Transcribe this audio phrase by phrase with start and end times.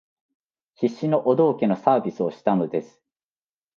[0.73, 3.03] 必死のお道化のサービスをしたのです